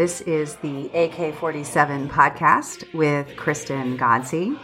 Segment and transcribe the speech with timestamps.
[0.00, 4.58] This is the AK 47 podcast with Kristen Ghodsee.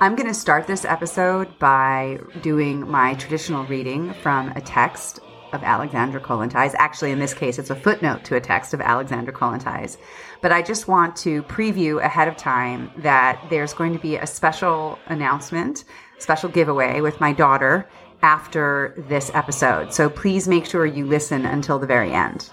[0.00, 5.20] I'm going to start this episode by doing my traditional reading from a text
[5.52, 6.74] of Alexandra Kollontais.
[6.76, 9.96] Actually, in this case, it's a footnote to a text of Alexandra Kollontais.
[10.40, 14.26] But I just want to preview ahead of time that there's going to be a
[14.26, 15.84] special announcement,
[16.18, 17.88] special giveaway with my daughter
[18.22, 19.94] after this episode.
[19.94, 22.50] So please make sure you listen until the very end.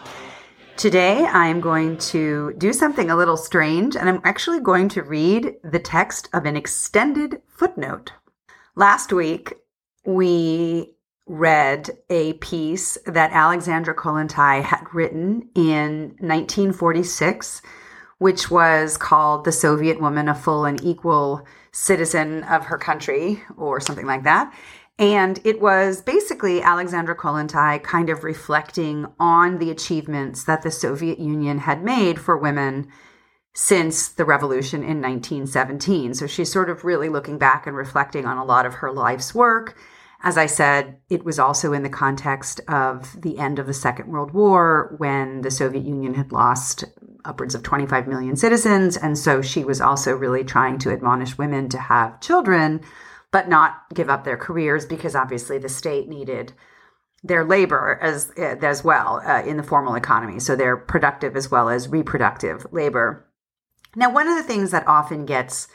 [0.77, 5.55] Today, I'm going to do something a little strange, and I'm actually going to read
[5.63, 8.11] the text of an extended footnote.
[8.75, 9.55] Last week,
[10.05, 10.93] we
[11.25, 17.63] read a piece that Alexandra Kollontai had written in 1946,
[18.19, 23.79] which was called The Soviet Woman, a Full and Equal Citizen of Her Country, or
[23.79, 24.53] something like that.
[24.99, 31.19] And it was basically Alexandra Kollontai kind of reflecting on the achievements that the Soviet
[31.19, 32.87] Union had made for women
[33.53, 36.15] since the revolution in 1917.
[36.15, 39.35] So she's sort of really looking back and reflecting on a lot of her life's
[39.35, 39.77] work.
[40.23, 44.11] As I said, it was also in the context of the end of the Second
[44.11, 46.85] World War when the Soviet Union had lost
[47.23, 48.97] upwards of 25 million citizens.
[48.97, 52.81] And so she was also really trying to admonish women to have children
[53.37, 56.53] but not give up their careers because obviously the state needed
[57.21, 60.39] their labor as as well uh, in the formal economy.
[60.39, 63.27] So they're productive as well as reproductive labor.
[63.95, 65.67] Now, one of the things that often gets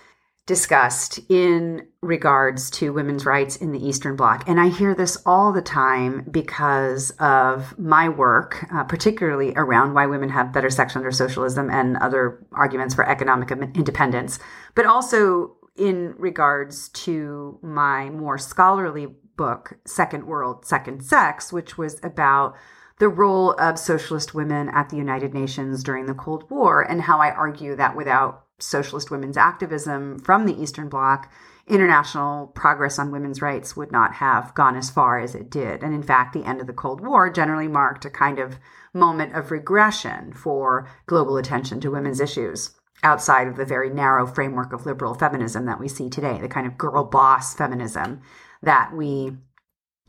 [0.45, 5.53] discussed in regards to women's rights in the Eastern Bloc, and I hear this all
[5.53, 11.13] the time because of my work, uh, particularly around why women have better sex under
[11.13, 14.41] socialism and other arguments for economic independence,
[14.75, 19.06] but also in regards to my more scholarly
[19.37, 22.55] book, Second World, Second Sex, which was about
[22.98, 27.19] the role of socialist women at the United Nations during the Cold War, and how
[27.19, 31.33] I argue that without socialist women's activism from the Eastern Bloc,
[31.66, 35.83] international progress on women's rights would not have gone as far as it did.
[35.83, 38.59] And in fact, the end of the Cold War generally marked a kind of
[38.93, 42.72] moment of regression for global attention to women's issues
[43.03, 46.67] outside of the very narrow framework of liberal feminism that we see today, the kind
[46.67, 48.21] of girl boss feminism
[48.63, 49.33] that we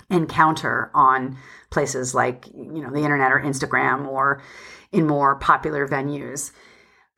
[0.09, 1.38] encounter on
[1.70, 4.42] places like you know the internet or Instagram or
[4.92, 6.52] in more popular venues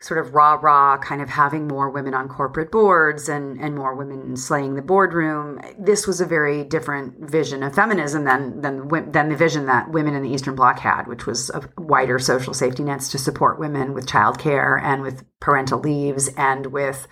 [0.06, 3.96] sort of rah rah kind of having more women on corporate boards and and more
[3.96, 5.60] women slaying the boardroom.
[5.80, 10.14] This was a very different vision of feminism than than than the vision that women
[10.14, 13.96] in the eastern bloc had which was of wider social safety nets to support women
[13.96, 17.08] with childcare and with parental leaves and with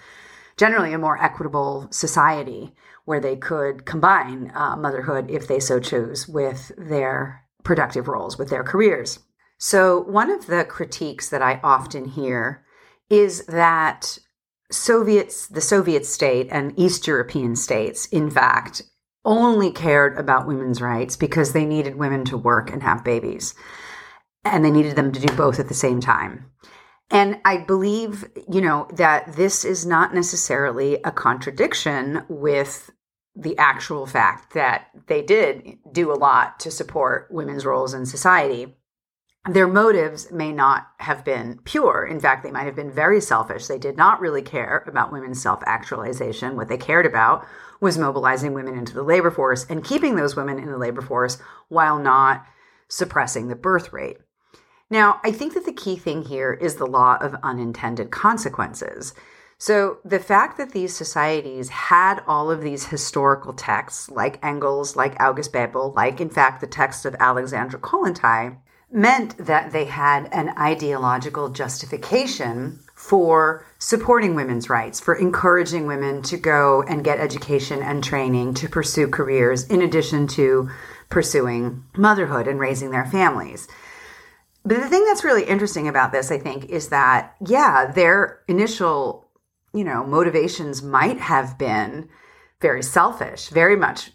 [0.55, 6.27] generally a more equitable society where they could combine uh, motherhood if they so chose
[6.27, 9.17] with their productive roles with their careers.
[9.57, 12.62] So one of the critiques that i often hear
[13.13, 14.18] is that
[14.72, 18.81] Soviets, the Soviet state and East European states, in fact,
[19.24, 23.53] only cared about women's rights because they needed women to work and have babies.
[24.44, 26.51] And they needed them to do both at the same time.
[27.09, 32.90] And I believe, you know, that this is not necessarily a contradiction with
[33.35, 38.75] the actual fact that they did do a lot to support women's roles in society
[39.49, 42.05] their motives may not have been pure.
[42.05, 43.67] In fact, they might have been very selfish.
[43.67, 46.55] They did not really care about women's self actualization.
[46.55, 47.45] What they cared about
[47.81, 51.37] was mobilizing women into the labor force and keeping those women in the labor force
[51.67, 52.45] while not
[52.87, 54.17] suppressing the birth rate.
[54.89, 59.13] Now, I think that the key thing here is the law of unintended consequences.
[59.57, 65.21] So, the fact that these societies had all of these historical texts, like Engels, like
[65.21, 68.57] August Bebel, like, in fact, the text of Alexandra Kollontai,
[68.93, 76.37] meant that they had an ideological justification for supporting women's rights, for encouraging women to
[76.37, 80.69] go and get education and training to pursue careers in addition to
[81.09, 83.68] pursuing motherhood and raising their families.
[84.63, 89.27] But the thing that's really interesting about this, I think, is that, yeah, their initial,
[89.73, 92.07] you know, motivations might have been
[92.63, 94.12] very selfish, very much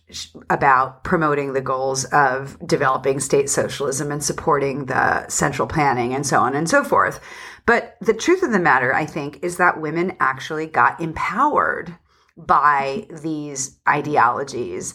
[0.49, 6.41] about promoting the goals of developing state socialism and supporting the central planning and so
[6.41, 7.21] on and so forth.
[7.67, 11.95] But the truth of the matter, I think, is that women actually got empowered
[12.39, 14.95] by these ideologies.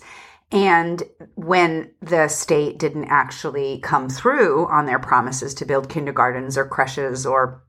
[0.52, 1.04] And
[1.36, 7.26] when the state didn't actually come through on their promises to build kindergartens or creches
[7.28, 7.64] or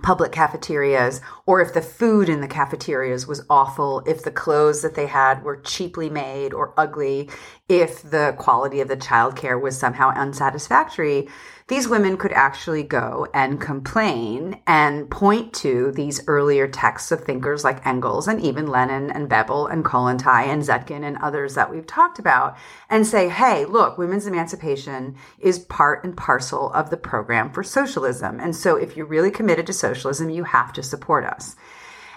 [0.00, 4.94] public cafeterias or if the food in the cafeterias was awful, if the clothes that
[4.94, 7.28] they had were cheaply made or ugly,
[7.68, 11.28] if the quality of the childcare was somehow unsatisfactory,
[11.72, 17.64] these women could actually go and complain and point to these earlier texts of thinkers
[17.64, 21.86] like Engels and even Lenin and Bebel and Kollontai and Zetkin and others that we've
[21.86, 22.58] talked about
[22.90, 28.38] and say, hey, look, women's emancipation is part and parcel of the program for socialism.
[28.38, 31.56] And so if you're really committed to socialism, you have to support us.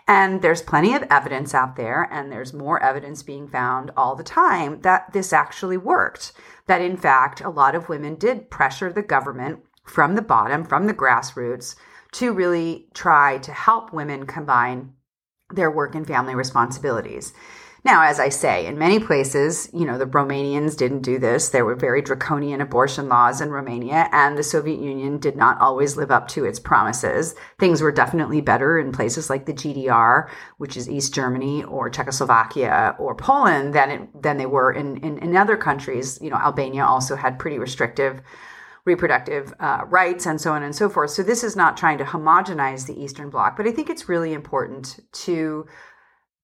[0.08, 4.24] And there's plenty of evidence out there, and there's more evidence being found all the
[4.24, 6.32] time that this actually worked.
[6.68, 10.86] That in fact, a lot of women did pressure the government from the bottom, from
[10.86, 11.76] the grassroots,
[12.14, 14.94] to really try to help women combine
[15.54, 17.34] their work and family responsibilities.
[17.86, 21.50] Now, as I say, in many places, you know, the Romanians didn't do this.
[21.50, 25.96] There were very draconian abortion laws in Romania, and the Soviet Union did not always
[25.96, 27.36] live up to its promises.
[27.60, 30.28] Things were definitely better in places like the GDR,
[30.58, 35.20] which is East Germany, or Czechoslovakia, or Poland than it, than they were in, in,
[35.20, 36.20] in other countries.
[36.20, 38.20] You know, Albania also had pretty restrictive
[38.86, 41.10] reproductive uh, rights and so on and so forth.
[41.10, 44.32] So this is not trying to homogenize the Eastern Bloc, but I think it's really
[44.34, 45.66] important to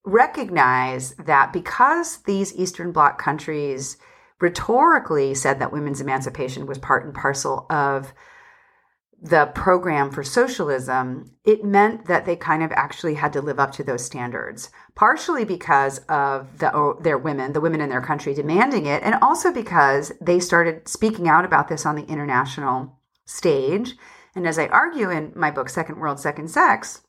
[0.03, 3.98] recognize that because these Eastern Bloc countries
[4.39, 8.13] rhetorically said that women's emancipation was part and parcel of
[9.21, 13.71] the program for socialism, it meant that they kind of actually had to live up
[13.71, 18.88] to those standards, partially because of the, their women, the women in their country demanding
[18.88, 23.94] it, and also because they started speaking out about this on the international stage.
[24.33, 27.01] And as I argue in my book, Second World, Second Sex,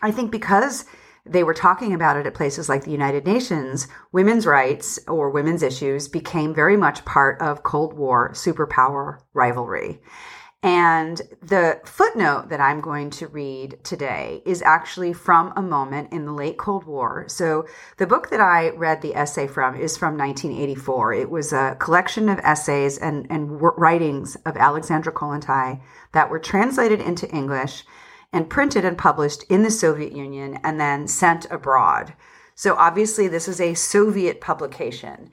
[0.00, 0.84] I think because
[1.26, 5.62] they were talking about it at places like the United Nations, women's rights or women's
[5.62, 10.00] issues became very much part of Cold War superpower rivalry.
[10.62, 16.26] And the footnote that I'm going to read today is actually from a moment in
[16.26, 17.24] the late Cold War.
[17.28, 21.14] So the book that I read the essay from is from 1984.
[21.14, 25.80] It was a collection of essays and, and writings of Alexandra Kollontai
[26.12, 27.84] that were translated into English
[28.32, 32.14] and printed and published in the Soviet Union and then sent abroad.
[32.54, 35.30] So obviously, this is a Soviet publication.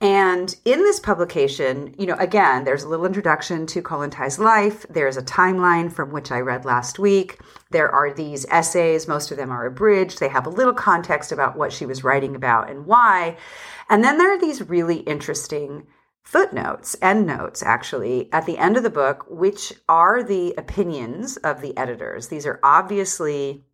[0.00, 4.84] And in this publication, you know, again, there's a little introduction to Kollontai's life.
[4.90, 7.38] There's a timeline from which I read last week.
[7.70, 9.08] There are these essays.
[9.08, 10.20] Most of them are abridged.
[10.20, 13.38] They have a little context about what she was writing about and why.
[13.88, 15.86] And then there are these really interesting
[16.24, 21.60] footnotes, end notes, actually, at the end of the book, which are the opinions of
[21.60, 22.28] the editors.
[22.28, 23.64] These are obviously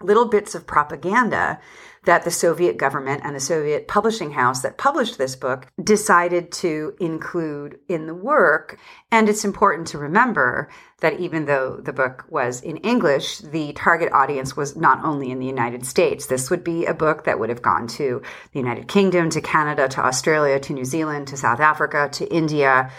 [0.00, 1.60] little bits of propaganda
[2.04, 6.94] that the Soviet government and the Soviet publishing house that published this book decided to
[7.00, 8.78] include in the work.
[9.10, 10.68] And it's important to remember
[11.00, 15.38] that even though the book was in English, the target audience was not only in
[15.38, 16.26] the United States.
[16.26, 18.22] This would be a book that would have gone to
[18.52, 22.90] the United Kingdom, to Canada, to Australia, to New Zealand, to South Africa, to India,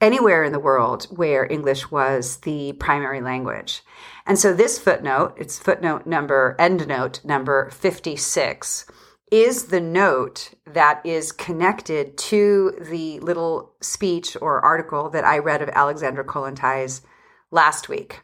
[0.00, 3.82] anywhere in the world where English was the primary language.
[4.30, 8.86] And so this footnote, it's footnote number, end note number 56,
[9.32, 15.62] is the note that is connected to the little speech or article that I read
[15.62, 17.02] of Alexandra Kollontai's
[17.50, 18.22] last week.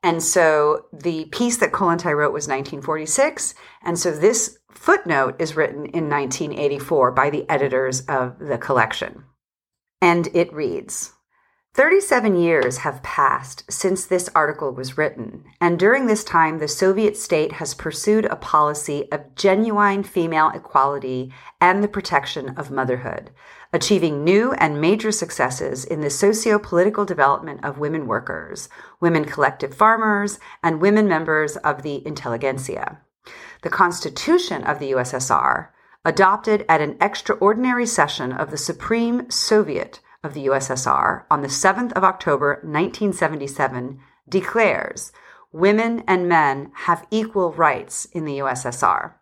[0.00, 3.54] And so the piece that Kollontai wrote was 1946.
[3.82, 9.24] And so this footnote is written in 1984 by the editors of the collection.
[10.00, 11.14] And it reads
[11.78, 17.16] 37 years have passed since this article was written, and during this time, the Soviet
[17.16, 23.30] state has pursued a policy of genuine female equality and the protection of motherhood,
[23.72, 28.68] achieving new and major successes in the socio political development of women workers,
[29.00, 32.98] women collective farmers, and women members of the intelligentsia.
[33.62, 35.68] The Constitution of the USSR,
[36.04, 41.92] adopted at an extraordinary session of the Supreme Soviet, of the USSR on the 7th
[41.92, 45.12] of October 1977 declares
[45.52, 49.14] women and men have equal rights in the USSR.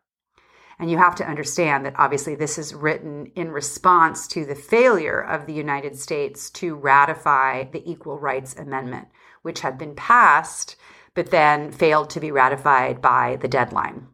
[0.79, 5.21] And you have to understand that obviously this is written in response to the failure
[5.21, 9.09] of the United States to ratify the Equal Rights Amendment,
[9.43, 10.77] which had been passed
[11.15, 14.07] but then failed to be ratified by the deadline.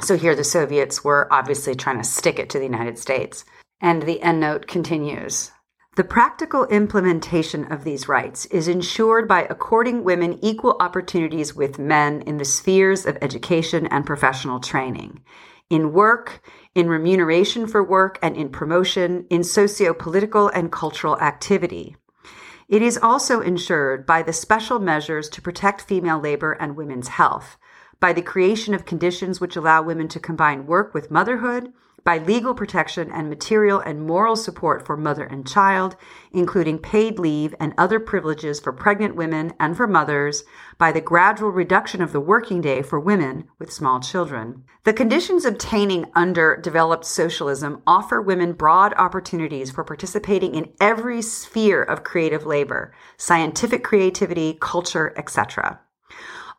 [0.00, 3.44] So here the Soviets were obviously trying to stick it to the United States.
[3.80, 5.52] And the endnote continues.
[5.94, 12.22] The practical implementation of these rights is ensured by according women equal opportunities with men
[12.22, 15.22] in the spheres of education and professional training,
[15.68, 16.40] in work,
[16.74, 21.96] in remuneration for work, and in promotion, in socio political and cultural activity,
[22.68, 27.58] It is also ensured by the special measures to protect female labor and women's health,
[28.00, 32.54] by the creation of conditions which allow women to combine work with motherhood, by legal
[32.54, 35.96] protection and material and moral support for mother and child,
[36.32, 40.44] including paid leave and other privileges for pregnant women and for mothers,
[40.78, 44.64] by the gradual reduction of the working day for women with small children.
[44.84, 51.82] The conditions obtaining under developed socialism offer women broad opportunities for participating in every sphere
[51.82, 55.80] of creative labor, scientific creativity, culture, etc.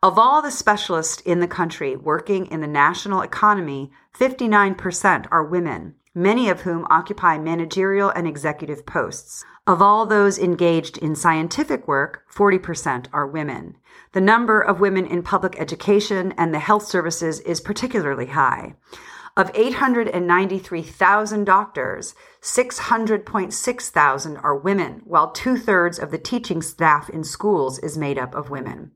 [0.03, 5.95] Of all the specialists in the country working in the national economy, 59% are women,
[6.13, 9.45] many of whom occupy managerial and executive posts.
[9.65, 13.77] Of all those engaged in scientific work, 40% are women.
[14.11, 18.75] The number of women in public education and the health services is particularly high.
[19.37, 27.23] Of 893,000 doctors, 600.6 thousand are women, while two thirds of the teaching staff in
[27.23, 28.91] schools is made up of women.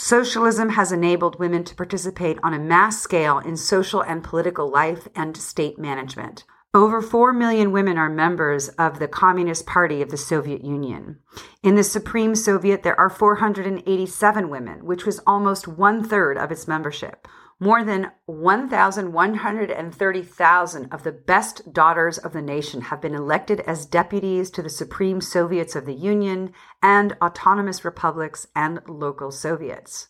[0.00, 5.08] Socialism has enabled women to participate on a mass scale in social and political life
[5.16, 6.44] and state management.
[6.72, 11.18] Over 4 million women are members of the Communist Party of the Soviet Union.
[11.64, 16.68] In the Supreme Soviet, there are 487 women, which was almost one third of its
[16.68, 17.26] membership.
[17.60, 24.48] More than 1,130,000 of the best daughters of the nation have been elected as deputies
[24.52, 30.06] to the Supreme Soviets of the Union and autonomous republics and local Soviets.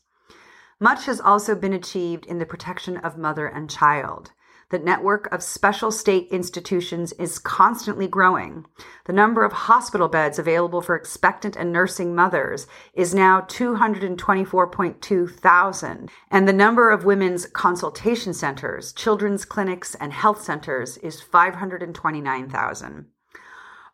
[0.78, 4.32] Much has also been achieved in the protection of mother and child.
[4.70, 8.66] The network of special state institutions is constantly growing.
[9.06, 16.10] The number of hospital beds available for expectant and nursing mothers is now 224.2 thousand,
[16.30, 23.06] and the number of women's consultation centers, children's clinics, and health centers is 529,000.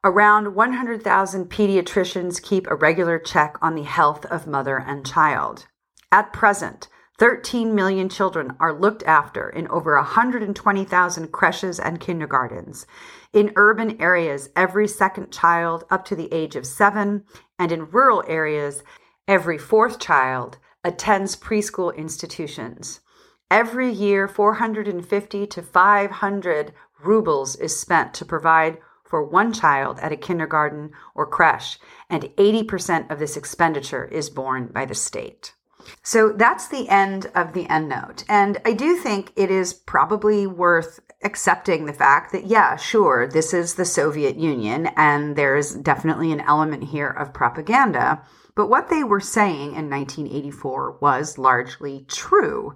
[0.02, 5.66] Around 100,000 pediatricians keep a regular check on the health of mother and child.
[6.10, 12.86] At present, 13 million children are looked after in over 120,000 creches and kindergartens.
[13.32, 17.22] In urban areas, every second child up to the age of seven,
[17.56, 18.82] and in rural areas,
[19.28, 23.00] every fourth child attends preschool institutions.
[23.48, 30.16] Every year, 450 to 500 rubles is spent to provide for one child at a
[30.16, 31.78] kindergarten or creche,
[32.10, 35.54] and 80% of this expenditure is borne by the state.
[36.02, 38.24] So that's the end of the endnote.
[38.28, 43.54] And I do think it is probably worth accepting the fact that, yeah, sure, this
[43.54, 48.22] is the Soviet Union, and there's definitely an element here of propaganda.
[48.56, 52.74] But what they were saying in 1984 was largely true.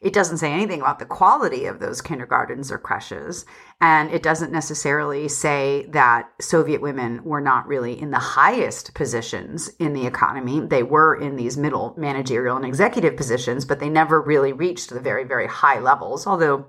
[0.00, 3.44] It doesn't say anything about the quality of those kindergartens or creches.
[3.80, 9.68] And it doesn't necessarily say that Soviet women were not really in the highest positions
[9.78, 10.60] in the economy.
[10.60, 15.00] They were in these middle managerial and executive positions, but they never really reached the
[15.00, 16.66] very, very high levels, although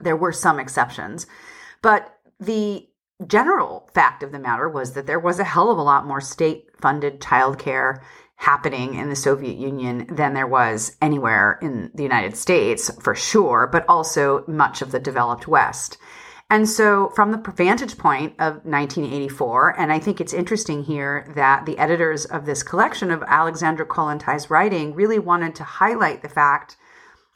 [0.00, 1.26] there were some exceptions.
[1.82, 2.88] But the
[3.26, 6.20] general fact of the matter was that there was a hell of a lot more
[6.20, 8.02] state funded childcare
[8.36, 13.68] happening in the Soviet Union than there was anywhere in the United States, for sure,
[13.70, 15.96] but also much of the developed West.
[16.50, 21.64] And so, from the vantage point of 1984, and I think it's interesting here that
[21.64, 26.76] the editors of this collection of Alexandra Kollontais' writing really wanted to highlight the fact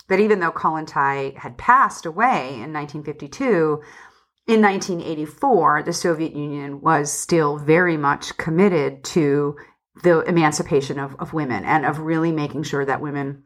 [0.08, 3.80] that even though Kollontai had passed away in 1952,
[4.46, 9.56] in 1984, the Soviet Union was still very much committed to
[10.02, 13.42] the emancipation of, of women and of really making sure that women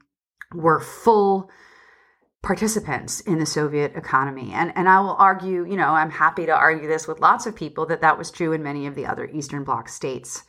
[0.55, 1.49] were full
[2.43, 4.53] participants in the Soviet economy.
[4.53, 7.57] And, and I will argue, you know, I'm happy to argue this with lots of
[7.57, 10.43] people that that was true in many of the other Eastern Bloc states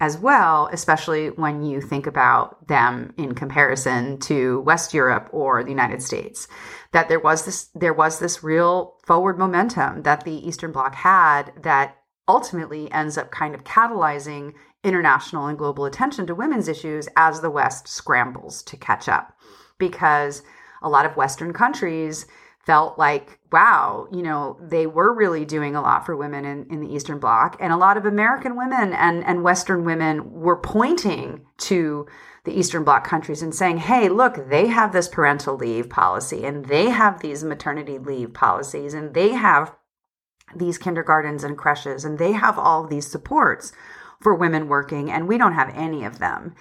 [0.00, 5.70] as well, especially when you think about them in comparison to West Europe or the
[5.70, 6.48] United States.
[6.92, 11.52] That there was this there was this real forward momentum that the Eastern Bloc had
[11.62, 11.96] that
[12.26, 17.50] ultimately ends up kind of catalyzing international and global attention to women's issues as the
[17.50, 19.36] West scrambles to catch up.
[19.78, 20.42] Because
[20.82, 22.26] a lot of Western countries
[22.66, 26.80] felt like, wow, you know, they were really doing a lot for women in, in
[26.80, 27.56] the Eastern Bloc.
[27.60, 32.06] And a lot of American women and, and Western women were pointing to
[32.44, 36.66] the Eastern Bloc countries and saying, hey, look, they have this parental leave policy and
[36.66, 39.74] they have these maternity leave policies and they have
[40.54, 43.72] these kindergartens and creches and they have all these supports
[44.24, 46.54] for women working, and we don't have any of them.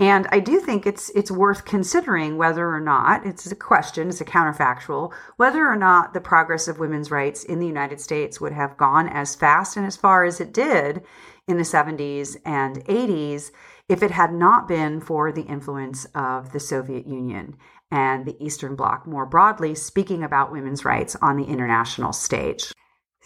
[0.00, 4.20] And I do think it's it's worth considering whether or not it's a question, it's
[4.20, 8.52] a counterfactual, whether or not the progress of women's rights in the United States would
[8.52, 11.02] have gone as fast and as far as it did
[11.46, 13.52] in the 70s and 80s
[13.88, 17.56] if it had not been for the influence of the Soviet Union
[17.90, 22.72] and the Eastern Bloc more broadly speaking about women's rights on the international stage.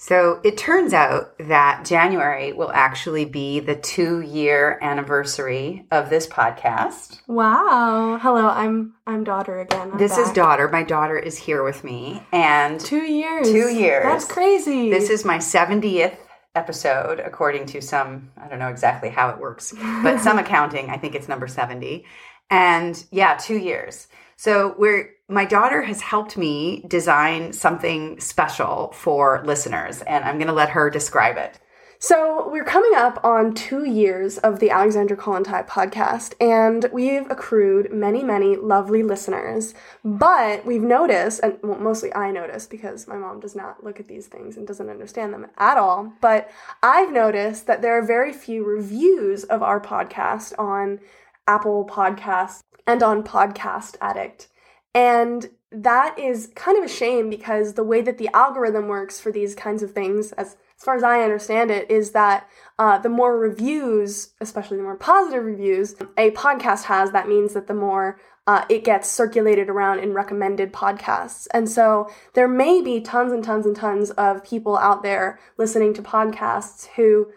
[0.00, 6.24] So it turns out that January will actually be the two year anniversary of this
[6.24, 7.20] podcast.
[7.26, 8.16] Wow.
[8.22, 9.90] Hello, I'm I'm daughter again.
[9.90, 10.26] I'm this back.
[10.26, 10.68] is daughter.
[10.68, 12.22] My daughter is here with me.
[12.30, 13.50] And two years.
[13.50, 14.04] Two years.
[14.04, 14.88] That's crazy.
[14.88, 16.16] This is my 70th
[16.54, 20.96] episode, according to some, I don't know exactly how it works, but some accounting, I
[20.96, 22.04] think it's number 70.
[22.50, 24.06] And yeah, two years.
[24.38, 30.46] So we're my daughter has helped me design something special for listeners, and I'm going
[30.46, 31.58] to let her describe it.
[32.00, 37.92] So, we're coming up on two years of the Alexandra Kollontai podcast, and we've accrued
[37.92, 39.74] many, many lovely listeners.
[40.04, 44.06] But we've noticed, and well, mostly I noticed because my mom does not look at
[44.06, 46.12] these things and doesn't understand them at all.
[46.20, 46.48] But
[46.84, 51.00] I've noticed that there are very few reviews of our podcast on
[51.48, 54.48] Apple Podcasts and on Podcast Addict.
[54.94, 59.30] And that is kind of a shame because the way that the algorithm works for
[59.30, 63.10] these kinds of things, as, as far as I understand it, is that uh, the
[63.10, 68.18] more reviews, especially the more positive reviews, a podcast has, that means that the more
[68.46, 71.46] uh, it gets circulated around in recommended podcasts.
[71.52, 75.92] And so there may be tons and tons and tons of people out there listening
[75.92, 77.30] to podcasts who